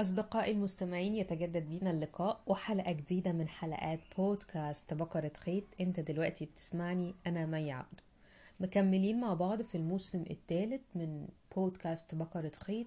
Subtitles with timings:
[0.00, 5.64] أصدقائي المستمعين يتجدد بينا اللقاء وحلقة جديدة من حلقات بودكاست بقرة خيط.
[5.80, 8.02] أنت دلوقتي بتسمعني أنا مي عبده
[8.60, 12.86] مكملين مع بعض في الموسم الثالث من بودكاست بقرة خيط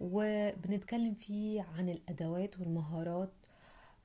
[0.00, 3.30] وبنتكلم فيه عن الأدوات والمهارات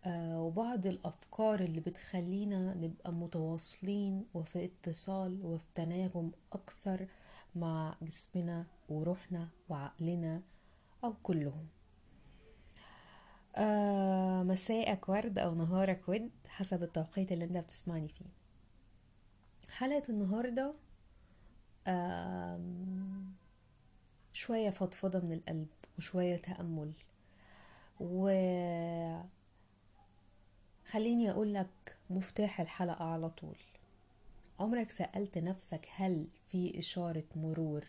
[0.05, 7.07] آه، وبعض الأفكار اللي بتخلينا نبقى متواصلين وفي اتصال وفي تناغم أكثر
[7.55, 10.41] مع جسمنا وروحنا وعقلنا
[11.03, 11.67] أو كلهم.
[13.55, 18.25] آه مساءك ورد أو نهارك ود حسب التوقيت اللي أنت بتسمعني فيه.
[19.69, 20.73] حلقة النهاردة
[21.87, 22.59] آه
[24.33, 25.67] شوية فضفضة من القلب
[25.97, 26.93] وشوية تأمل.
[27.99, 28.29] و
[30.85, 33.57] خليني أقول لك مفتاح الحلقة على طول.
[34.59, 37.85] عمرك سألت نفسك هل في إشارة مرور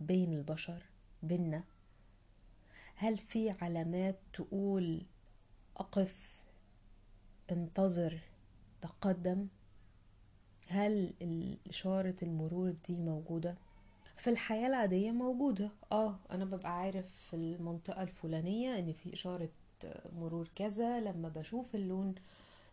[0.00, 0.82] بين البشر
[1.22, 1.64] بينا
[2.96, 5.02] هل في علامات تقول
[5.76, 6.42] أقف
[7.52, 8.18] انتظر
[8.80, 9.46] تقدم؟
[10.68, 11.14] هل
[11.70, 13.54] إشارة المرور دي موجودة؟
[14.16, 15.70] في الحياة العادية موجودة.
[15.92, 19.48] آه أنا ببقى عارف في المنطقة الفلانية إن في إشارة
[20.18, 22.14] مرور كذا لما بشوف اللون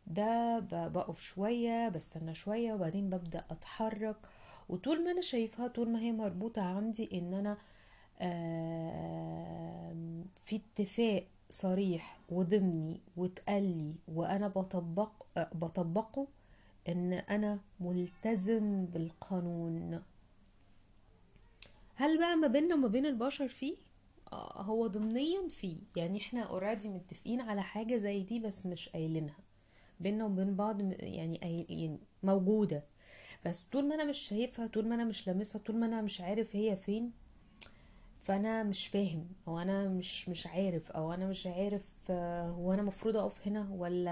[0.07, 4.17] ده بقف شوية بستنى شوية وبعدين ببدأ أتحرك.
[4.69, 7.57] وطول ما أنا شايفها طول ما هي مربوطة عندي إن أنا
[10.45, 16.27] في اتفاق صريح وضمني وتقلي وأنا بطبق بطبقه
[16.89, 20.03] إن أنا ملتزم بالقانون.
[21.95, 23.75] هل بقى ما بيننا وما بين البشر فيه؟
[24.33, 25.77] آه، هو ضمنيا فيه.
[25.95, 29.37] يعني إحنا اوريدي متفقين على حاجة زي دي بس مش قايلينها.
[29.99, 31.35] بيننا وبين بعض يعني
[31.69, 32.83] يعني موجودة.
[33.45, 36.21] بس طول ما أنا مش شايفها طول ما أنا مش لامسها طول ما أنا مش
[36.21, 37.11] عارف هي فين
[38.23, 42.81] فانا مش فاهم أو أنا مش مش عارف أو أنا مش عارف آه، هو أنا
[42.81, 44.11] مفروض اقف هنا ولا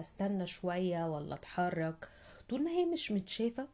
[0.00, 2.08] استنى شوية ولا اتحرك؟
[2.48, 3.68] طول ما هي مش متشافة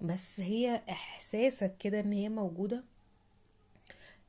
[0.00, 2.84] بس هي احساسك كده ان هي موجودة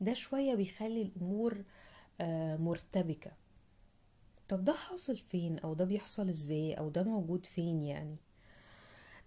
[0.01, 1.57] ده شوية بيخلي الأمور
[2.21, 3.31] آه، مرتبكة.
[4.49, 8.15] طب ده حاصل فين؟ أو ده بيحصل إزاي؟ أو ده موجود فين يعني؟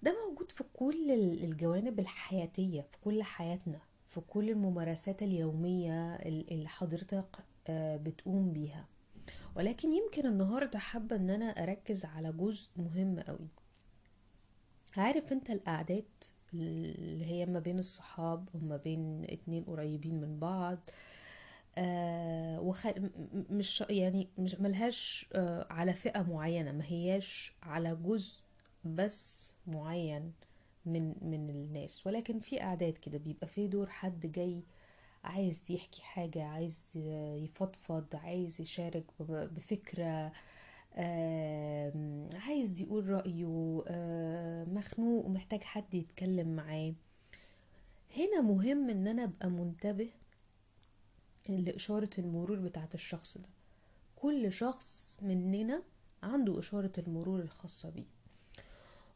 [0.03, 1.11] ده موجود في كل
[1.45, 3.79] الجوانب الحياتية في كل حياتنا.
[4.15, 7.37] في كل الممارسات اليومية اللي حضرتك
[7.69, 8.87] آه، بتقوم بيها.
[9.57, 13.49] ولكن يمكن النهاردة حابة إن أنا أركز على جزء مهم قوي
[14.97, 20.79] عارف أنت القعدات اللي هي ما بين الصحاب وما بين اتنين قريبين من بعض
[21.79, 22.87] آه وخ...
[23.51, 28.35] مش يعني مش ملهاش آه على فئة معينة ما هياش على جزء
[28.85, 30.33] بس معين.
[30.87, 32.07] من من الناس.
[32.07, 34.63] ولكن في أعداد كده بيبقى في دور حد جاي
[35.25, 36.93] عايز يحكي حاجة عايز
[37.37, 40.33] يفضفض عايز يشارك بفكرة
[42.33, 43.85] عايز يقول رأيه
[44.65, 46.95] مخنوق ومحتاج حد يتكلم معاه.
[48.17, 50.11] هنا مهم إن أنا أبقى منتبه
[51.49, 53.49] لإشارة المرور بتاعت الشخص ده.
[54.17, 55.83] كل شخص مننا
[56.23, 58.14] عنده إشارة المرور الخاصة بيه.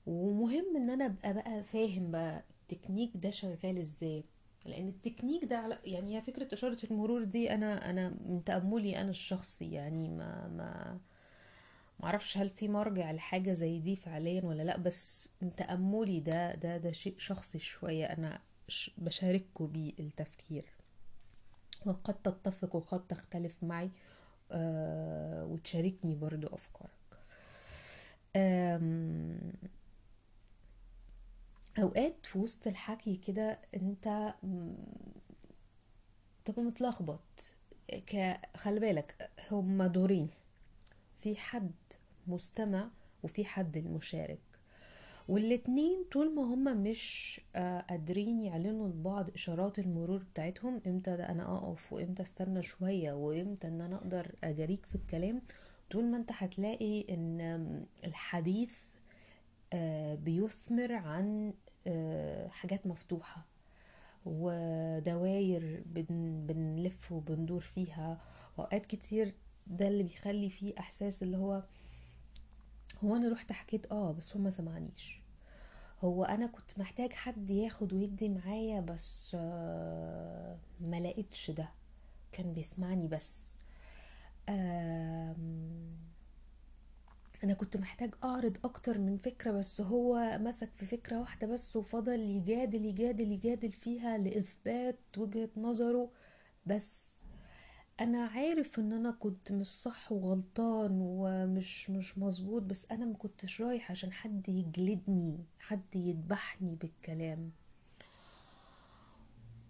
[0.09, 4.25] ومهم إن أنا أبقى بقى فاهم بقى التكنيك ده شغال إزاي.
[4.67, 9.11] لأن التكنيك ده على يعني هي فكرة إشارة المرور دي أنا أنا من تأملي أنا
[9.11, 11.01] الشخصي يعني ما ما
[12.01, 16.77] معرفش هل في مرجع لحاجة زي دي فعليا ولا لأ بس من تأملي ده ده
[16.77, 18.41] ده شيء شخصي شوية أنا
[18.99, 20.65] بشارككم بيه التفكير.
[21.87, 23.89] وقد تتفق وقد تختلف معي
[24.53, 26.91] آه وتشاركني برضو أفكارك.
[31.79, 34.35] أوقات في وسط الحكي كده أنت
[36.45, 37.55] تبقى متلخبط.
[38.57, 40.29] خلي بالك هما دورين.
[41.19, 41.73] في حد
[42.27, 42.91] مستمع
[43.23, 44.39] وفي حد المشارك.
[45.29, 51.57] والاتنين طول ما هما مش آه، قادرين يعلنوا لبعض إشارات المرور بتاعتهم إمتى ده أنا
[51.59, 55.43] أقف وإمتى أستنى شوية وإمتى إن أنا أقدر أجاريك في الكلام
[55.91, 57.41] طول ما أنت هتلاقي إن
[58.05, 58.83] الحديث
[60.15, 61.55] بيثمر عن
[61.87, 63.47] آه، حاجات مفتوحة
[64.27, 68.19] ودواير بن بنلف وبندور فيها.
[68.57, 69.35] وأوقات كتير
[69.67, 71.63] ده اللي بيخلي فيه إحساس اللي هو
[73.05, 75.21] هو أنا رحت حكيت آه بس هو سمعنيش.
[76.05, 81.69] هو أنا كنت محتاج حد ياخد ويدي معايا بس آه ما لقيتش ده.
[82.33, 83.59] كان بيسمعني بس.
[84.49, 85.37] آه
[87.45, 92.21] أنا كنت محتاج أعرض أكتر من فكرة بس هو مسك في فكرة واحدة بس وفضل
[92.21, 96.11] يجادل يجادل يجادل فيها لإثبات وجهة نظره.
[96.67, 97.07] بس
[98.01, 103.61] أنا عارف إن أنا كنت مش صح وغلطان ومش مش مظبوط بس أنا ما كنتش
[103.63, 107.51] رايح عشان حد يجلدني حد يذبحني بالكلام.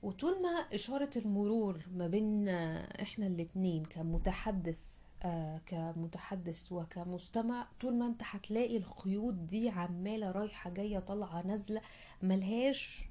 [0.02, 4.78] وطول ما إشارة المرور ما بين إحنا الاتنين كمتحدث
[5.22, 11.80] آه كمتحدث وكمستمع طول ما انت هتلاقي الخيوط دي عمالة رايحة جاية طالعة نازلة
[12.22, 13.08] ملهاش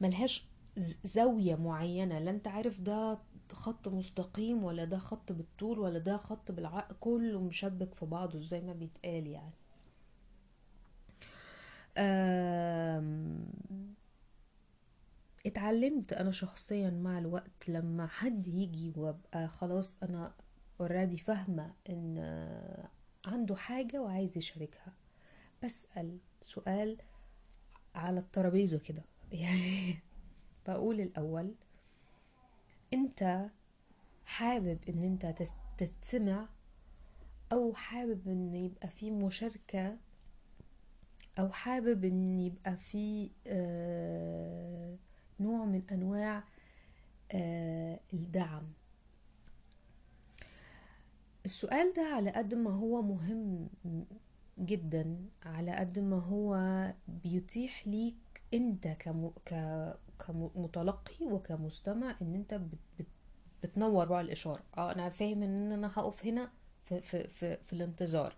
[0.00, 0.44] ملهاش
[0.76, 3.18] ز- زاوية معينة لا انت عارف ده
[3.52, 8.60] خط مستقيم ولا ده خط بالطول ولا ده خط بالعرض كله مشبك في بعضه زي
[8.60, 9.52] ما بيتقال يعني.
[15.50, 20.34] اتعلمت أنا شخصيا مع الوقت لما حد يجي وأبقى خلاص أنا
[20.80, 22.18] اوريدي فاهمة إن
[23.26, 24.92] عنده حاجة وعايز يشاركها.
[25.64, 26.96] بسأل سؤال
[27.94, 29.04] على الترابيزة كده.
[29.32, 29.94] يعني
[30.66, 31.54] بقول الأول
[32.94, 33.46] أنت
[34.24, 36.48] حابب إن أنت تس- تتسمع
[37.52, 39.96] أو حابب إن يبقى في مشاركة
[41.38, 44.96] أو حابب إن يبقى في آه،
[45.40, 46.44] نوع من أنواع
[47.32, 48.62] آه، الدعم.
[51.44, 53.68] السؤال ده على قد ما هو مهم
[54.58, 56.58] جدا على قد ما هو
[57.08, 58.16] بيتيح ليك
[58.54, 58.88] أنت.
[60.18, 62.78] كمتلقي وكمستمع إن أنت بت...
[62.98, 63.06] بت...
[63.62, 64.62] بتنور بقى الإشارة.
[64.78, 66.50] آه أنا فاهم إن أنا هقف هنا
[66.84, 68.36] في في في, في الانتظار.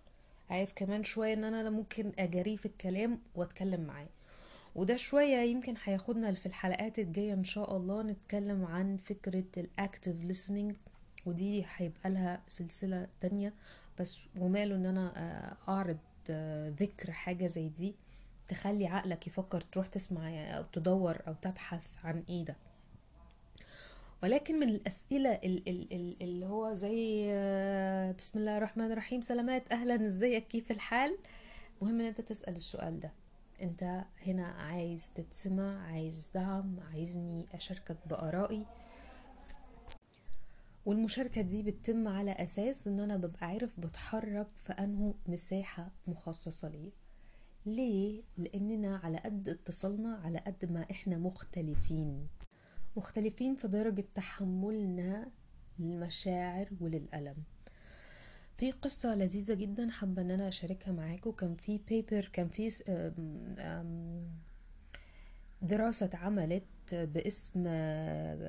[0.49, 4.09] عارف كمان شوية إن أنا ممكن اجريه في الكلام وأتكلم معاه.
[4.75, 10.73] وده شوية يمكن هياخدنا في الحلقات الجاية إن شاء الله نتكلم عن فكرة الاكتف listening
[11.25, 13.53] ودي هيبقى لها سلسلة تانية
[13.99, 15.97] بس وماله إن أنا آه، أعرض
[16.29, 17.95] آه، ذكر حاجة زي دي
[18.47, 22.55] تخلي عقلك يفكر تروح تسمع يعني أو تدور أو تبحث عن إيه ده.
[24.23, 29.71] ولكن من الأسئلة ال- ال- ال- اللي هو زي آه، بسم الله الرحمن الرحيم سلامات
[29.71, 31.17] أهلا إزيك؟ كيف الحال؟
[31.81, 33.11] مهم إن أنت تسأل السؤال ده.
[33.63, 38.65] انت هنا عايز تتسمع عايز دعم عايزني أشاركك بآرائي.
[40.85, 46.91] والمشاركة دي بتتم على أساس إن أنا ببقى عارف بتحرك في أنه مساحة مخصصة ليه
[47.65, 52.27] ليه؟ لأننا على قد اتصالنا على قد ما إحنا مختلفين.
[52.97, 55.31] مختلفين في درجة تحملنا
[55.79, 57.35] للمشاعر وللألم.
[58.57, 62.69] في قصة لذيذة جدا حابة إن أنا أشاركها معاكم كان في بيبر كان في
[65.61, 67.67] دراسة اتعملت باسم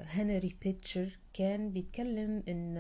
[0.07, 1.19] هنري بيتشر.
[1.33, 2.79] كان بيتكلم إن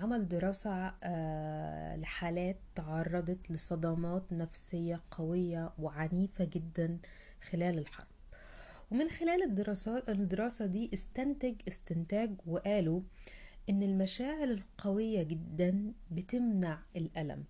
[0.00, 6.98] عمل دراسة آه، لحالات تعرضت لصدمات نفسية قوية وعنيفة جدا
[7.42, 8.06] خلال الحرب.
[8.90, 13.00] ومن خلال الدراسات الدراسة دي استنتج استنتاج وقالوا
[13.68, 17.44] إن المشاعر القوية جدا بتمنع الألم.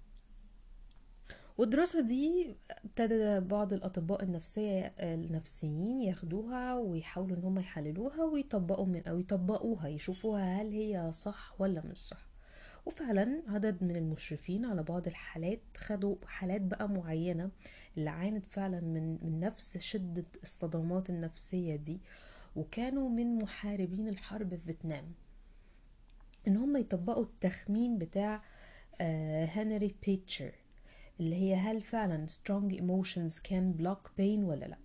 [1.59, 9.19] والدراسة دي ابتدى بعض الأطباء النفسية النفسيين ياخدوها ويحاولوا إن هم يحللوها ويطبقوا من أو
[9.19, 12.31] يطبقوها يشوفوها هل هي صح ولا مش صح.
[12.87, 17.51] وفعلا عدد من المشرفين على بعض الحالات خدوا حالات بقى معينة
[17.97, 22.01] اللي عانت فعلا من, من نفس شدة الصدمات النفسية دي
[22.57, 25.05] وكانوا من محاربين الحرب في فيتنام.
[26.49, 28.43] إن هم يطبقوا التخمين بتاع
[29.01, 30.53] آه، هنري بيتشر
[31.21, 34.79] اللي هي هل فعلا strong emotions can block pain ولا لأ؟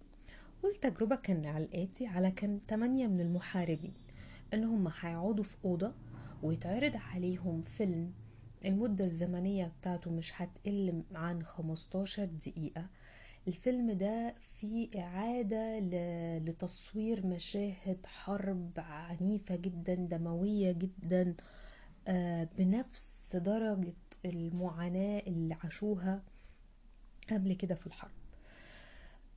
[0.64, 3.94] والتجربة كان على الآتي على كان تمانية من المحاربين
[4.54, 5.94] إن هم هيقعدوا في أوضة
[6.44, 8.12] ويتعرض عليهم فيلم
[8.66, 12.88] المدة الزمنية بتاعته مش هتقل عن 15 دقيقة
[13.48, 15.80] الفيلم ده فيه إعادة
[16.40, 21.36] لتصوير مشاهد حرب عنيفة جدا دموية جدا
[22.08, 23.94] آه، بنفس درجة
[24.26, 26.24] المعاناة اللي عاشوها
[27.32, 28.12] قبل كده في الحرب.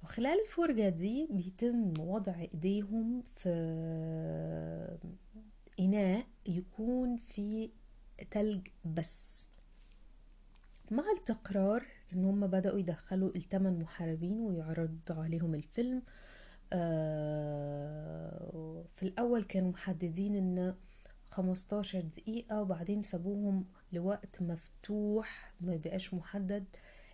[0.03, 3.49] وخلال الفرجة دي بيتم وضع إيديهم في
[5.81, 7.71] إناء يكون فيه
[8.31, 9.49] تلج بس.
[10.91, 16.03] مع التكرار إن هم بدأوا يدخلوا الثمان محاربين ويعرضوا عليهم الفيلم.
[16.73, 20.75] آه، في الأول كانوا محددين إن
[21.31, 26.65] 15 دقيقة وبعدين سابوهم لوقت مفتوح ما بقاش محدد.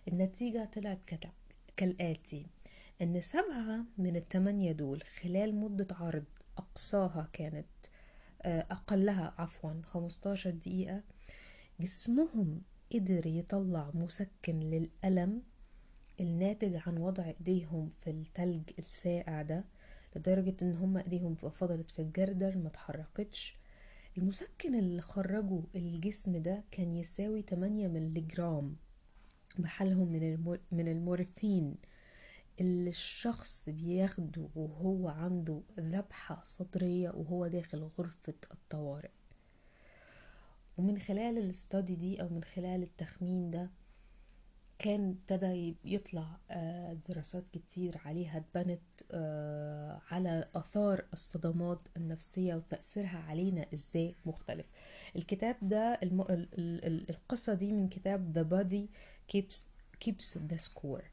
[0.07, 0.99] النتيجة طلعت
[1.77, 2.45] كالآتي.
[3.01, 6.23] إن سبعة من الثمانية دول خلال مدة عرض
[6.57, 7.65] أقصاها كانت
[8.41, 11.01] آه، أقلها عفوا 15 دقيقة
[11.79, 12.61] جسمهم
[12.93, 15.41] قدر يطلع مسكن للألم
[16.19, 19.63] الناتج عن وضع إيديهم في التلج الساقع ده
[20.15, 23.57] لدرجة إن هم إيديهم فضلت في الجردر ما اتحركتش.
[24.17, 28.75] المسكن اللي خرجوا الجسم ده كان يساوي 8 مللي جرام
[29.59, 31.75] بحالهم من من المورفين.
[32.61, 39.09] اللي الشخص بياخده وهو عنده ذبحة صدرية وهو داخل غرفة الطوارئ.
[40.77, 43.69] ومن خلال الاستادي دي أو من خلال التخمين ده
[44.79, 53.65] كان ابتدى يطلع آه، دراسات كتير عليها اتبنت آه، على آثار الصدمات النفسية وتأثيرها علينا
[53.73, 54.65] إزاي مختلف.
[55.15, 56.21] الكتاب ده الم...
[56.21, 56.47] ال...
[56.57, 57.09] ال...
[57.09, 58.85] القصة دي من كتاب The Body
[59.35, 59.55] Keeps
[60.05, 61.03] Keeps the Score.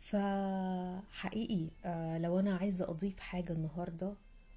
[0.00, 4.14] فحقيقي آه، لو أنا عايزة أضيف حاجة النهارده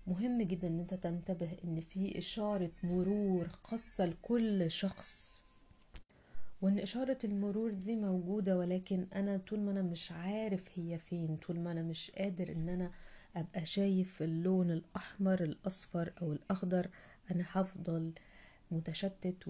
[0.08, 5.44] مهم جدا إن أنت تنتبه إن في إشارة مرور خاصه لكل شخص.
[6.62, 11.60] وإن إشارة المرور دي موجودة ولكن أنا طول ما أنا مش عارف هي فين طول
[11.60, 12.92] ما أنا مش قادر إن أنا
[13.36, 16.90] أبقى شايف اللون الأحمر الأصفر أو الأخضر
[17.32, 18.12] أنا هفضل
[18.72, 19.48] متشتت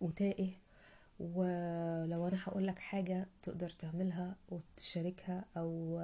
[0.00, 0.50] وتائه.
[1.20, 6.00] ولو أنا هقولك حاجة تقدر تعملها وتشاركها أو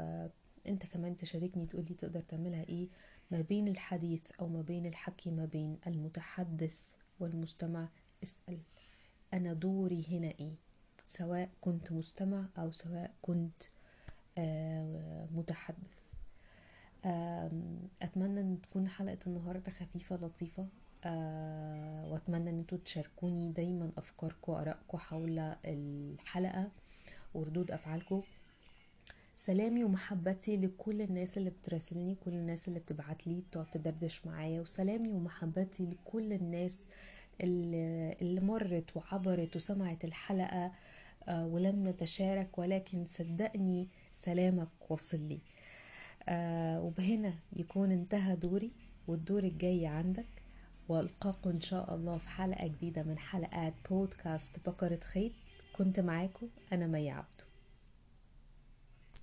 [0.66, 2.88] أنت كمان تشاركني تقولي تقدر تعملها إيه
[3.30, 6.88] ما بين الحديث أو ما بين الحكي ما بين المتحدث
[7.20, 7.88] والمستمع
[8.22, 8.58] اسأل.
[9.34, 10.54] أنا دوري هنا إيه؟
[11.08, 13.62] سواء كنت مستمع أو سواء كنت
[15.34, 16.00] متحدث.
[18.02, 20.66] أتمنى أن تكون حلقة النهاردة خفيفة لطيفة.
[22.10, 26.70] وأتمنى أن أنتوا تشاركوني دايما أفكاركم وآرائكم حول الحلقة
[27.34, 28.22] وردود أفعالكم.
[29.46, 34.60] سلامي ومحبتي لكل الناس اللي بتراسلني كل الناس اللي بتبعت لي بتقعد تدردش معايا.
[34.60, 36.84] وسلامي ومحبتي لكل الناس
[37.40, 40.72] اللي مرت وعبرت وسمعت الحلقة
[41.28, 45.38] آه، ولم نتشارك ولكن صدقني سلامك وصل لي.
[46.28, 48.70] آه، وبهنا يكون انتهى دوري
[49.08, 50.26] والدور الجاي عندك.
[50.88, 55.32] والقاكم إن شاء الله في حلقة جديدة من حلقات بودكاست بقرة خيط
[55.72, 57.49] كنت معاكم أنا مي عبدو.